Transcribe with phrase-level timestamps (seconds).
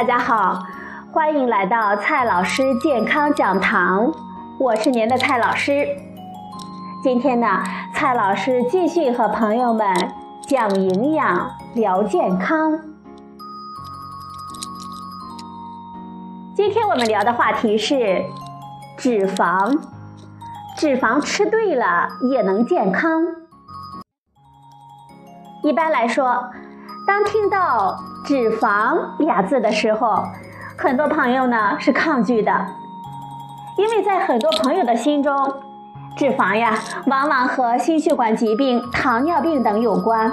[0.00, 0.62] 大家好，
[1.12, 4.10] 欢迎来到蔡老师健康讲堂，
[4.58, 5.86] 我是您的蔡老师。
[7.02, 10.10] 今天呢，蔡老师继续和朋友们
[10.48, 12.80] 讲营养、聊健康。
[16.56, 18.24] 今天我们聊的话题是
[18.96, 19.78] 脂肪，
[20.78, 23.22] 脂肪吃对了也能健康。
[25.62, 26.48] 一般来说，
[27.10, 30.22] 当听到“脂肪”俩字的时候，
[30.78, 32.52] 很多朋友呢是抗拒的，
[33.76, 35.34] 因为在很多朋友的心中，
[36.16, 40.30] 脂肪呀往往和心血管疾病、糖尿病等有关，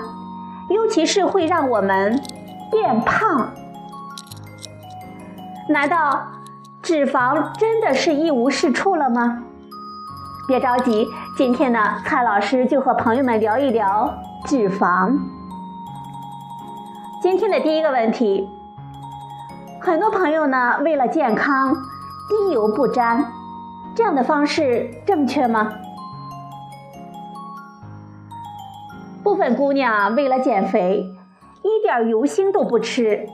[0.69, 2.21] 尤其是会让我们
[2.69, 3.49] 变胖。
[5.69, 6.27] 难道
[6.83, 9.41] 脂肪真的是一无是处了吗？
[10.47, 14.13] 别着急，今天呢，蔡老师就和朋友们聊一聊
[14.45, 15.17] 脂肪。
[17.19, 18.47] 今天的第一个问题，
[19.81, 21.73] 很多朋友呢为了健康
[22.29, 23.25] 滴油不沾，
[23.95, 25.73] 这样的方式正确吗？
[29.23, 31.03] 部分姑娘为了减肥，
[31.63, 33.27] 一点油星都不吃，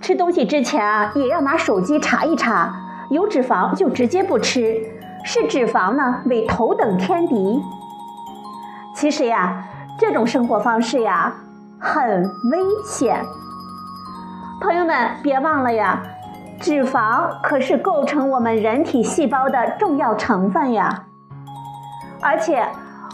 [0.00, 2.74] 吃东西之前啊也要拿手机查一查，
[3.10, 4.80] 有脂肪就直接不吃，
[5.22, 7.62] 视脂肪呢为头等天敌。
[8.96, 9.64] 其实呀，
[9.98, 11.34] 这种生活方式呀。
[11.84, 13.20] 很危险，
[14.60, 16.00] 朋友们别忘了呀，
[16.60, 21.06] 脂肪可是构成我们人体细胞的重要成分呀。
[22.20, 22.64] 而且，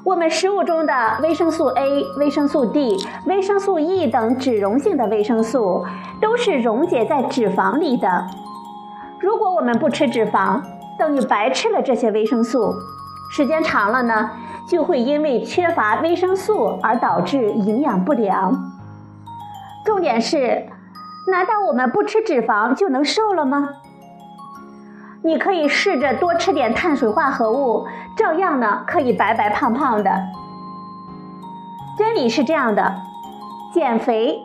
[0.05, 5.87] 我们食物中的维生素 A、维生素 D、维生素 E 等脂溶性的维生素，
[6.21, 8.27] 都是溶解在脂肪里的。
[9.19, 10.61] 如果我们不吃脂肪，
[10.99, 12.75] 等于白吃了这些维生素，
[13.31, 14.31] 时间长了呢？
[14.69, 18.68] 就会因为缺乏维生素而导致营养不良。
[19.89, 20.67] 重点是，
[21.29, 23.71] 难道我们不吃脂肪就能瘦了吗？
[25.25, 30.11] 你可以试着多吃点碳水化合物，照样呢可以白白胖胖的。
[31.97, 32.97] 真理是这样的，
[33.73, 34.39] 减肥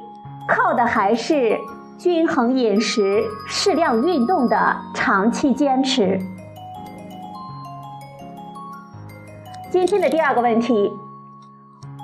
[0.48, 1.59] 靠的还是
[1.98, 6.22] 均衡饮食、适量运动的长期坚持。
[9.70, 10.94] 今天的第二个问题：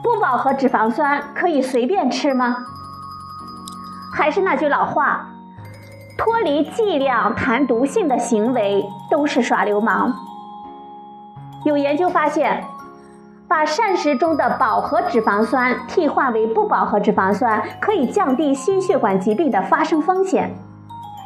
[0.03, 2.57] 不饱和脂肪酸可以随便吃吗？
[4.19, 5.25] 还是那句老话，
[6.17, 10.13] 脱离剂量谈毒性的行为都是耍流氓。
[11.63, 12.61] 有研究发现，
[13.47, 20.53] 把膳食中的饱和脂肪酸替换为不饱和脂肪酸，可以降低心血管疾病的发生风险。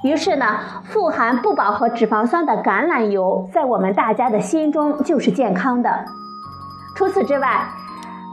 [0.03, 6.05] 于是呢，富含不饱和脂肪酸的橄榄油，在我们大家的心中就是健康的。
[6.95, 7.67] 除此之外，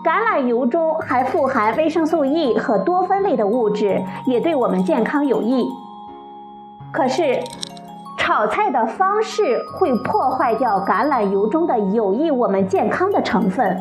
[0.02, 5.68] 橄榄油中还富含维生素 E 和多酚类的物质，也对我们健康有益。
[6.90, 7.38] 可是，
[8.16, 13.76] 炒菜的方式会破坏掉橄榄油中的有益我们健康的成分，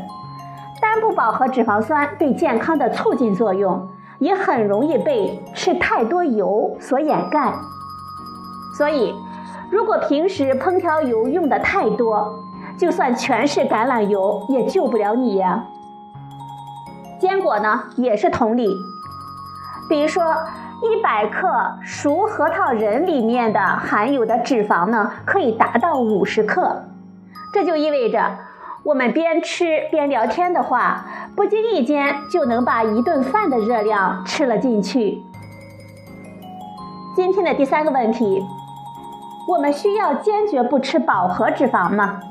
[0.81, 3.87] 单不饱和脂肪酸对健康的促进作用，
[4.19, 7.53] 也很容易被吃太多油所掩盖。
[8.77, 9.15] 所以，
[9.71, 12.43] 如果平时烹调油用的太多，
[12.77, 15.63] 就算全是橄榄油，也救不了你呀。
[17.19, 18.75] 坚果呢，也是同理。
[19.89, 20.23] 比如说，
[20.81, 21.47] 一百克
[21.83, 26.83] 熟核桃仁里面的含有的脂肪呢，可以达到五十克。
[27.51, 28.37] 这就意味着，
[28.83, 35.21] 我们边吃边聊天的话，不经意间就能把一顿饭的热量吃了进去。
[37.15, 38.45] 今天的第三个问题，
[39.47, 42.21] 我们需要坚决不吃饱和脂肪吗？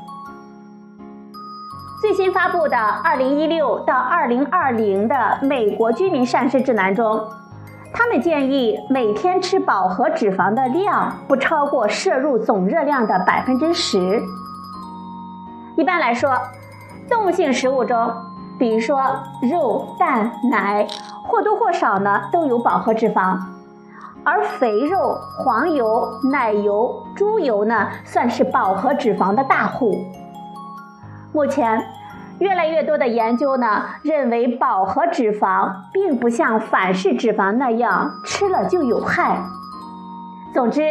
[2.01, 7.21] 最新发布的《二零一六到二零二零的美国居民膳食指南》中，
[7.93, 14.23] 他们建议每天吃饱和脂肪的量不超过摄入总热量的百分之十。
[15.77, 16.39] 一般来说，
[17.11, 18.13] 动物性食物中，
[18.61, 19.03] 比如说
[19.43, 20.87] 肉、蛋、奶，
[21.25, 23.37] 或多或少呢都有饱和脂肪，
[24.23, 29.97] 而肥肉、黄油、奶油、猪油呢，算是饱和脂肪的大户。
[31.33, 31.85] 目前，
[32.39, 39.39] 越来越多的研究呢认为，饱和脂肪并不像反式脂肪那样吃了就有害。
[40.55, 40.83] 总之，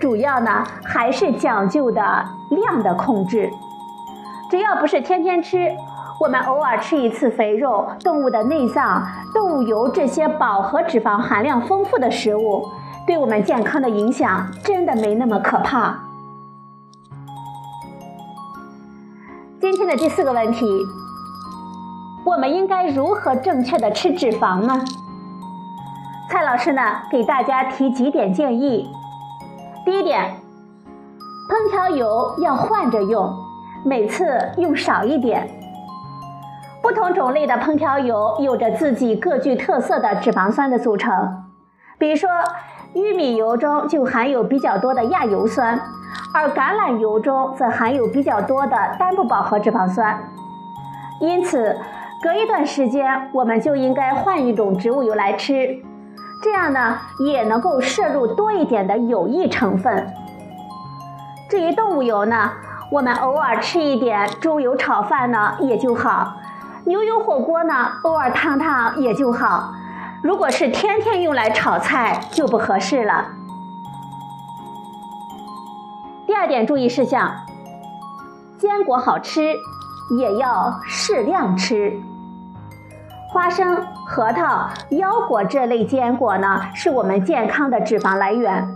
[0.00, 3.50] 主要呢还是讲究的量的控制。
[4.50, 5.70] 只要不是天天吃，
[6.20, 12.68] 我们偶尔吃一次肥肉、动物的内脏、动物油这些饱和脂肪含量丰富的食物，
[13.06, 16.03] 对我们健康的影响真的没那么可怕。
[19.64, 20.66] 今天的第四个问题，
[22.22, 24.84] 我们应该如何正确的吃脂肪呢？
[26.28, 28.92] 蔡老师呢，给大家提几点建议。
[29.86, 30.36] 第一点，
[31.48, 33.34] 烹调油要换着用，
[33.86, 35.48] 每次用少一点。
[36.82, 41.42] 不同种类的烹调油有着自己各具特色的脂肪酸的组成，
[41.96, 42.28] 比如说
[42.94, 45.80] 玉米油中就含有比较多的亚油酸，
[46.32, 50.16] 而橄榄油中则含有比较多的单不饱和脂肪酸。
[51.20, 51.76] 因此，
[52.22, 55.82] 隔一段时间我们就应该换一种植物油来吃。
[56.40, 60.06] 这样呢，也能够摄入多一点的有益成分。
[61.50, 62.52] 至于动物油呢，
[62.92, 66.34] 我们偶尔吃一点猪油炒饭呢也就好，
[66.84, 67.74] 牛油火锅呢
[68.04, 69.73] 偶尔烫烫也就好。
[70.24, 73.26] 如果是天天用来炒菜就不合适了。
[76.26, 77.30] 第二点注意事项：
[78.56, 79.54] 坚果好吃，
[80.18, 82.00] 也要适量吃。
[83.30, 88.66] 花生、核桃、腰果这类坚果呢，是我们健康的脂肪来源。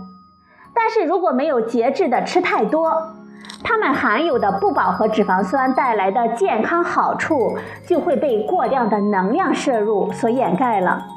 [0.75, 3.15] 但是如果没有节制的吃太多，
[3.63, 7.57] 它们含有的不饱和脂肪酸带来的健康好处
[7.87, 11.07] 就会被过量的能量摄入所掩盖了。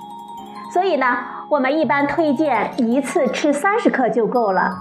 [0.73, 1.07] 所以呢，
[1.51, 4.79] 我们一般推荐一次吃三十克就够了，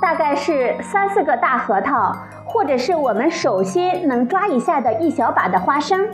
[0.00, 2.16] 大概是三四个大核桃，
[2.46, 6.08] 或者是我们手心能抓一下的一小把的花生。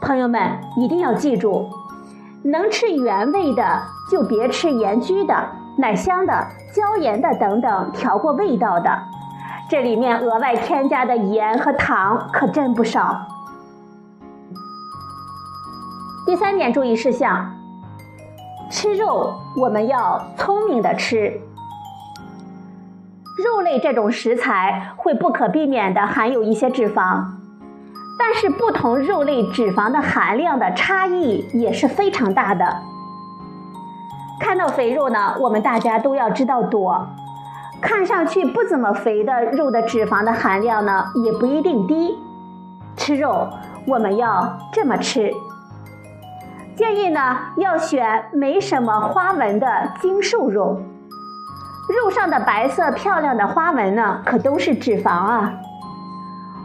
[0.00, 0.40] 朋友们
[0.76, 1.68] 一定要记住，
[2.44, 5.34] 能吃原味的就别吃盐焗的、
[5.78, 8.96] 奶香的、椒盐的等等调过味道的，
[9.68, 13.16] 这里面额外添加的盐和糖可真不少。
[16.26, 17.50] 第三点注意事项：
[18.74, 21.40] 吃肉我们要聪明的吃，
[23.38, 27.24] 肉类这种食材会不可避免的含有一些脂肪。
[28.18, 32.66] 但是不同肉类脂肪的含量的差异也是非常大的。
[34.40, 37.06] 看到肥肉呢，我们大家都要知道躲。
[37.80, 42.18] 看上去不怎么肥的肉的脂肪的含量呢，也不一定低。
[42.96, 43.46] 吃肉
[43.86, 45.32] 我们要这么吃。
[46.76, 47.20] 建议呢
[47.56, 50.80] 要选没什么花纹的精瘦肉。
[51.88, 55.52] 肉上的白色漂亮的花纹呢，可都是脂肪啊。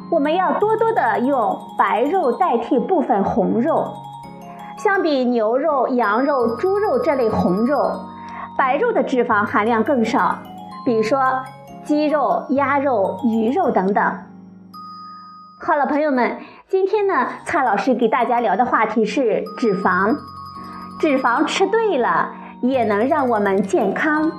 [0.10, 3.94] 我们要多多的用白肉代替部分红肉，
[4.78, 7.92] 相比牛肉、羊肉、猪肉这类红肉，
[8.58, 10.36] 白肉的脂肪含量更少。
[10.86, 11.22] 比如说
[11.84, 14.04] 鸡肉、鸭肉、鱼肉等等。
[15.62, 16.38] 好了，朋友们，
[16.70, 20.16] 今天呢，蔡老师给大家聊的话题是脂肪。
[21.00, 22.32] 脂肪吃对了，
[22.62, 24.32] 也能让我们健康。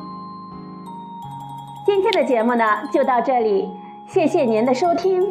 [1.84, 3.68] 今天的节目呢，就到这里，
[4.06, 5.26] 谢谢您的收听。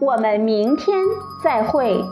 [0.00, 1.04] 我们明天
[1.44, 2.02] 再会。